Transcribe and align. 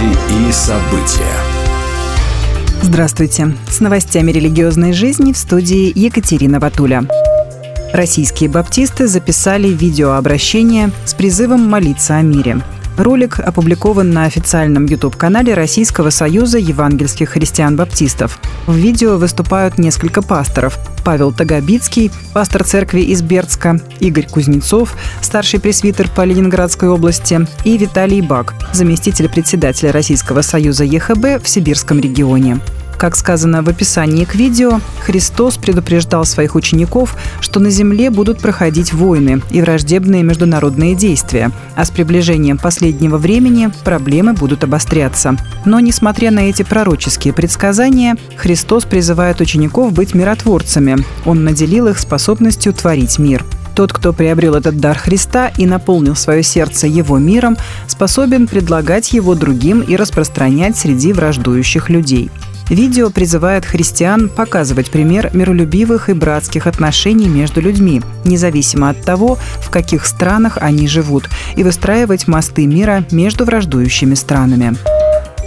Новости 0.00 0.48
и 0.48 0.52
события. 0.52 1.36
Здравствуйте. 2.82 3.54
С 3.68 3.80
новостями 3.80 4.32
религиозной 4.32 4.92
жизни 4.92 5.32
в 5.32 5.36
студии 5.36 5.92
Екатерина 5.94 6.58
Ватуля. 6.58 7.04
Российские 7.92 8.48
баптисты 8.48 9.06
записали 9.06 9.68
видеообращение 9.68 10.90
с 11.04 11.12
призывом 11.14 11.68
молиться 11.68 12.16
о 12.16 12.22
мире. 12.22 12.60
Ролик 13.00 13.40
опубликован 13.40 14.10
на 14.10 14.24
официальном 14.24 14.84
YouTube-канале 14.84 15.54
Российского 15.54 16.10
союза 16.10 16.58
евангельских 16.58 17.30
христиан-баптистов. 17.30 18.38
В 18.66 18.74
видео 18.74 19.16
выступают 19.16 19.78
несколько 19.78 20.20
пасторов. 20.20 20.78
Павел 21.02 21.32
Тагобицкий, 21.32 22.10
пастор 22.34 22.62
церкви 22.62 23.00
из 23.00 23.22
Бердска, 23.22 23.80
Игорь 24.00 24.28
Кузнецов, 24.28 24.94
старший 25.22 25.60
пресвитер 25.60 26.10
по 26.14 26.24
Ленинградской 26.24 26.90
области, 26.90 27.46
и 27.64 27.78
Виталий 27.78 28.20
Бак, 28.20 28.52
заместитель 28.74 29.30
председателя 29.30 29.92
Российского 29.92 30.42
союза 30.42 30.84
ЕХБ 30.84 31.42
в 31.42 31.48
Сибирском 31.48 32.00
регионе. 32.00 32.60
Как 33.00 33.16
сказано 33.16 33.62
в 33.62 33.68
описании 33.70 34.26
к 34.26 34.34
видео, 34.34 34.78
Христос 35.00 35.56
предупреждал 35.56 36.26
своих 36.26 36.54
учеников, 36.54 37.16
что 37.40 37.58
на 37.58 37.70
земле 37.70 38.10
будут 38.10 38.42
проходить 38.42 38.92
войны 38.92 39.40
и 39.50 39.62
враждебные 39.62 40.22
международные 40.22 40.94
действия, 40.94 41.50
а 41.76 41.86
с 41.86 41.90
приближением 41.90 42.58
последнего 42.58 43.16
времени 43.16 43.70
проблемы 43.84 44.34
будут 44.34 44.64
обостряться. 44.64 45.36
Но, 45.64 45.80
несмотря 45.80 46.30
на 46.30 46.40
эти 46.40 46.62
пророческие 46.62 47.32
предсказания, 47.32 48.18
Христос 48.36 48.84
призывает 48.84 49.40
учеников 49.40 49.94
быть 49.94 50.12
миротворцами. 50.12 50.98
Он 51.24 51.42
наделил 51.42 51.86
их 51.86 51.98
способностью 51.98 52.74
творить 52.74 53.18
мир. 53.18 53.46
Тот, 53.74 53.94
кто 53.94 54.12
приобрел 54.12 54.56
этот 54.56 54.78
дар 54.78 54.98
Христа 54.98 55.50
и 55.56 55.64
наполнил 55.64 56.16
свое 56.16 56.42
сердце 56.42 56.86
его 56.86 57.16
миром, 57.16 57.56
способен 57.86 58.46
предлагать 58.46 59.14
его 59.14 59.34
другим 59.34 59.80
и 59.80 59.96
распространять 59.96 60.76
среди 60.76 61.14
враждующих 61.14 61.88
людей. 61.88 62.30
Видео 62.70 63.10
призывает 63.10 63.64
христиан 63.64 64.28
показывать 64.28 64.92
пример 64.92 65.30
миролюбивых 65.34 66.08
и 66.08 66.12
братских 66.12 66.68
отношений 66.68 67.28
между 67.28 67.60
людьми, 67.60 68.00
независимо 68.24 68.90
от 68.90 69.02
того, 69.02 69.38
в 69.60 69.70
каких 69.70 70.06
странах 70.06 70.56
они 70.60 70.86
живут, 70.86 71.28
и 71.56 71.64
выстраивать 71.64 72.28
мосты 72.28 72.66
мира 72.66 73.04
между 73.10 73.44
враждующими 73.44 74.14
странами. 74.14 74.76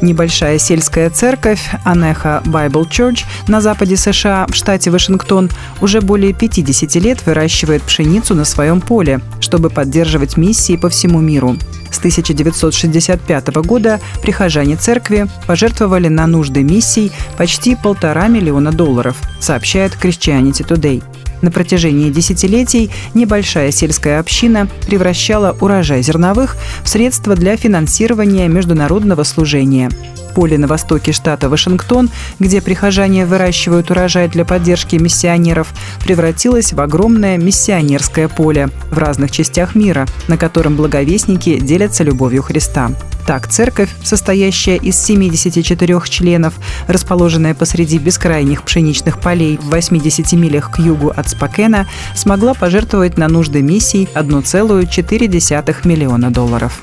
Небольшая 0.03 0.59
сельская 0.59 1.09
церковь 1.09 1.61
Анеха 1.85 2.41
Bible 2.45 2.83
Church 2.89 3.23
на 3.47 3.61
западе 3.61 3.95
США 3.95 4.45
в 4.49 4.53
штате 4.53 4.91
Вашингтон 4.91 5.49
уже 5.79 6.01
более 6.01 6.33
50 6.33 6.95
лет 6.95 7.25
выращивает 7.25 7.83
пшеницу 7.83 8.35
на 8.35 8.43
своем 8.43 8.81
поле, 8.81 9.21
чтобы 9.39 9.69
поддерживать 9.69 10.35
миссии 10.35 10.75
по 10.75 10.89
всему 10.89 11.21
миру. 11.21 11.55
С 11.89 11.99
1965 11.99 13.47
года 13.65 14.01
прихожане 14.21 14.75
церкви 14.75 15.27
пожертвовали 15.47 16.09
на 16.09 16.27
нужды 16.27 16.63
миссий 16.63 17.13
почти 17.37 17.77
полтора 17.77 18.27
миллиона 18.27 18.73
долларов, 18.73 19.15
сообщает 19.39 19.93
Christianity 19.93 20.67
Today. 20.67 21.01
На 21.43 21.51
протяжении 21.51 22.09
десятилетий 22.09 22.89
небольшая 23.13 23.71
сельская 23.71 24.21
община 24.21 24.69
превращала 24.87 25.55
урожай 25.59 26.01
зерновых 26.01 26.55
в 26.83 26.89
средства 26.89 27.35
для 27.35 27.57
финансирования 27.57 28.47
международного 28.47 29.23
служения 29.23 29.89
поле 30.33 30.57
на 30.57 30.67
востоке 30.67 31.11
штата 31.11 31.49
Вашингтон, 31.49 32.09
где 32.39 32.61
прихожане 32.61 33.25
выращивают 33.25 33.91
урожай 33.91 34.27
для 34.27 34.45
поддержки 34.45 34.95
миссионеров, 34.95 35.73
превратилось 36.03 36.73
в 36.73 36.81
огромное 36.81 37.37
миссионерское 37.37 38.27
поле 38.27 38.69
в 38.89 38.97
разных 38.97 39.31
частях 39.31 39.75
мира, 39.75 40.05
на 40.27 40.37
котором 40.37 40.75
благовестники 40.75 41.59
делятся 41.59 42.03
любовью 42.03 42.43
Христа. 42.43 42.91
Так, 43.25 43.47
церковь, 43.47 43.89
состоящая 44.03 44.75
из 44.75 44.99
74 44.99 46.01
членов, 46.09 46.53
расположенная 46.87 47.53
посреди 47.53 47.97
бескрайних 47.97 48.63
пшеничных 48.63 49.19
полей 49.19 49.57
в 49.57 49.69
80 49.69 50.33
милях 50.33 50.71
к 50.71 50.79
югу 50.79 51.13
от 51.15 51.29
Спокена, 51.29 51.87
смогла 52.15 52.53
пожертвовать 52.53 53.17
на 53.17 53.27
нужды 53.27 53.61
миссий 53.61 54.09
1,4 54.13 55.87
миллиона 55.87 56.31
долларов. 56.31 56.81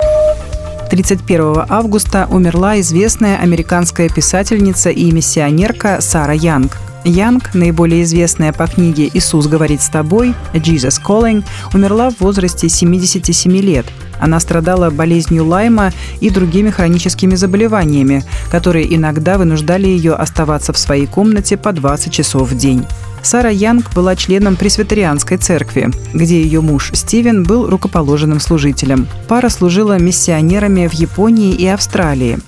31 0.90 1.66
августа 1.68 2.26
умерла 2.28 2.80
известная 2.80 3.38
американская 3.38 4.08
писательница 4.08 4.90
и 4.90 5.12
миссионерка 5.12 6.00
Сара 6.00 6.32
Янг. 6.32 6.76
Янг, 7.04 7.54
наиболее 7.54 8.02
известная 8.02 8.52
по 8.52 8.66
книге 8.66 9.08
«Иисус 9.14 9.46
говорит 9.46 9.82
с 9.82 9.88
тобой» 9.88 10.34
«Jesus 10.52 11.00
Calling», 11.00 11.44
умерла 11.72 12.10
в 12.10 12.20
возрасте 12.20 12.68
77 12.68 13.56
лет. 13.58 13.86
Она 14.18 14.40
страдала 14.40 14.90
болезнью 14.90 15.46
Лайма 15.46 15.92
и 16.20 16.28
другими 16.28 16.70
хроническими 16.70 17.36
заболеваниями, 17.36 18.24
которые 18.50 18.92
иногда 18.94 19.38
вынуждали 19.38 19.86
ее 19.86 20.14
оставаться 20.14 20.72
в 20.72 20.78
своей 20.78 21.06
комнате 21.06 21.56
по 21.56 21.72
20 21.72 22.12
часов 22.12 22.50
в 22.50 22.56
день. 22.56 22.84
Сара 23.22 23.50
Янг 23.50 23.92
была 23.94 24.16
членом 24.16 24.56
пресвитерианской 24.56 25.36
церкви, 25.36 25.90
где 26.12 26.42
ее 26.42 26.60
муж 26.60 26.90
Стивен 26.94 27.42
был 27.42 27.68
рукоположенным 27.68 28.40
служителем. 28.40 29.06
Пара 29.28 29.48
служила 29.48 29.98
миссионерами 29.98 30.86
в 30.86 30.92
Японии 30.92 31.54
и 31.54 31.66
Австралии. 31.66 32.38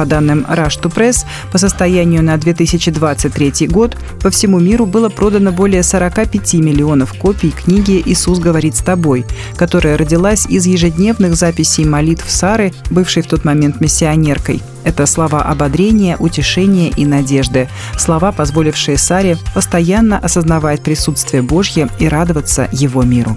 По 0.00 0.06
данным 0.06 0.46
Rush 0.48 0.80
to 0.80 0.90
Press, 0.90 1.26
по 1.52 1.58
состоянию 1.58 2.22
на 2.22 2.38
2023 2.38 3.68
год 3.68 3.98
по 4.22 4.30
всему 4.30 4.58
миру 4.58 4.86
было 4.86 5.10
продано 5.10 5.52
более 5.52 5.82
45 5.82 6.54
миллионов 6.54 7.12
копий 7.12 7.50
книги 7.50 8.02
«Иисус 8.06 8.38
говорит 8.38 8.74
с 8.76 8.80
тобой», 8.80 9.26
которая 9.56 9.98
родилась 9.98 10.46
из 10.46 10.64
ежедневных 10.64 11.34
записей 11.34 11.84
молитв 11.84 12.30
Сары, 12.30 12.72
бывшей 12.88 13.22
в 13.22 13.26
тот 13.26 13.44
момент 13.44 13.82
миссионеркой. 13.82 14.62
Это 14.84 15.04
слова 15.04 15.42
ободрения, 15.42 16.16
утешения 16.16 16.88
и 16.88 17.04
надежды. 17.04 17.68
Слова, 17.98 18.32
позволившие 18.32 18.96
Саре 18.96 19.36
постоянно 19.54 20.18
осознавать 20.18 20.80
присутствие 20.80 21.42
Божье 21.42 21.90
и 21.98 22.08
радоваться 22.08 22.70
Его 22.72 23.02
миру. 23.02 23.36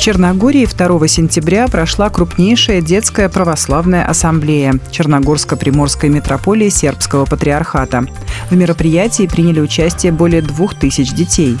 Черногории 0.00 0.64
2 0.64 1.08
сентября 1.08 1.68
прошла 1.68 2.08
крупнейшая 2.08 2.80
детская 2.80 3.28
православная 3.28 4.06
ассамблея 4.06 4.80
Черногорско-Приморской 4.90 6.08
митрополии 6.08 6.70
Сербского 6.70 7.26
патриархата. 7.26 8.06
В 8.48 8.56
мероприятии 8.56 9.26
приняли 9.26 9.60
участие 9.60 10.12
более 10.12 10.40
двух 10.40 10.74
тысяч 10.74 11.12
детей. 11.12 11.58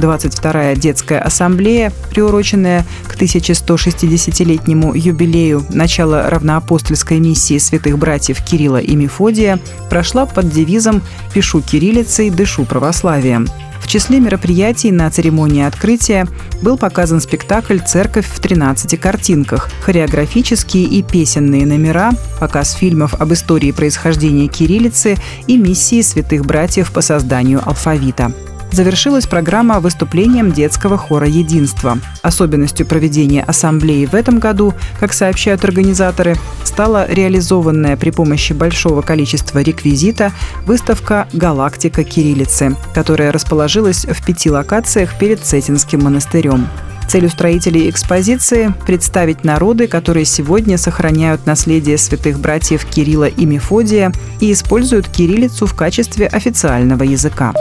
22-я 0.00 0.74
детская 0.74 1.20
ассамблея, 1.20 1.92
приуроченная 2.10 2.84
к 3.06 3.16
1160-летнему 3.16 4.94
юбилею. 4.94 5.64
Начала 5.70 6.28
равноапостольской 6.28 7.18
миссии 7.18 7.58
святых 7.58 7.98
братьев 7.98 8.42
Кирилла 8.42 8.78
и 8.78 8.96
Мефодия, 8.96 9.60
прошла 9.88 10.26
под 10.26 10.50
девизом 10.50 11.02
«Пишу 11.32 11.60
кириллицей, 11.60 12.30
дышу 12.30 12.64
православием». 12.64 13.46
В 13.80 13.88
числе 13.88 14.20
мероприятий 14.20 14.92
на 14.92 15.10
церемонии 15.10 15.64
открытия 15.64 16.28
был 16.62 16.76
показан 16.76 17.20
спектакль 17.20 17.78
«Церковь 17.78 18.26
в 18.26 18.38
13 18.38 19.00
картинках», 19.00 19.68
хореографические 19.80 20.84
и 20.84 21.02
песенные 21.02 21.66
номера, 21.66 22.12
показ 22.38 22.72
фильмов 22.72 23.14
об 23.14 23.32
истории 23.32 23.72
происхождения 23.72 24.46
кириллицы 24.48 25.16
и 25.46 25.56
миссии 25.56 26.02
святых 26.02 26.44
братьев 26.44 26.92
по 26.92 27.00
созданию 27.00 27.66
алфавита 27.66 28.32
завершилась 28.72 29.26
программа 29.26 29.80
выступлением 29.80 30.52
детского 30.52 30.96
хора 30.96 31.26
«Единство». 31.26 31.98
Особенностью 32.22 32.86
проведения 32.86 33.42
ассамблеи 33.42 34.06
в 34.06 34.14
этом 34.14 34.38
году, 34.38 34.74
как 34.98 35.12
сообщают 35.12 35.64
организаторы, 35.64 36.36
стала 36.64 37.06
реализованная 37.10 37.96
при 37.96 38.10
помощи 38.10 38.52
большого 38.52 39.02
количества 39.02 39.60
реквизита 39.60 40.32
выставка 40.66 41.28
«Галактика 41.32 42.04
кириллицы», 42.04 42.76
которая 42.94 43.32
расположилась 43.32 44.04
в 44.04 44.24
пяти 44.24 44.50
локациях 44.50 45.18
перед 45.18 45.40
Цетинским 45.40 46.02
монастырем. 46.04 46.68
Цель 47.10 47.26
устроителей 47.26 47.90
экспозиции– 47.90 48.72
представить 48.86 49.42
народы, 49.42 49.88
которые 49.88 50.24
сегодня 50.24 50.78
сохраняют 50.78 51.44
наследие 51.44 51.98
святых 51.98 52.38
братьев 52.38 52.84
Кирилла 52.84 53.24
и 53.26 53.46
Мефодия 53.46 54.12
и 54.38 54.52
используют 54.52 55.08
кириллицу 55.08 55.66
в 55.66 55.74
качестве 55.74 56.28
официального 56.28 57.02
языка. 57.02 57.52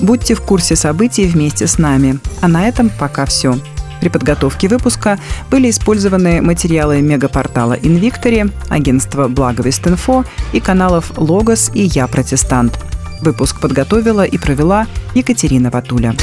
Будьте 0.00 0.34
в 0.34 0.40
курсе 0.40 0.76
событий 0.76 1.26
вместе 1.26 1.66
с 1.66 1.78
нами. 1.78 2.18
А 2.40 2.48
на 2.48 2.66
этом 2.66 2.90
пока 2.90 3.26
все. 3.26 3.58
При 4.00 4.08
подготовке 4.08 4.68
выпуска 4.68 5.18
были 5.50 5.68
использованы 5.68 6.40
материалы 6.40 7.02
мегапортала 7.02 7.74
Invictory, 7.74 8.50
агентства 8.70 9.28
Благовест.инфо 9.28 10.24
и 10.52 10.60
каналов 10.60 11.12
Логос 11.18 11.70
и 11.74 11.82
Я 11.82 12.06
Протестант. 12.06 12.78
Выпуск 13.20 13.60
подготовила 13.60 14.24
и 14.24 14.38
провела 14.38 14.86
Екатерина 15.14 15.70
Ватуля. 15.70 16.14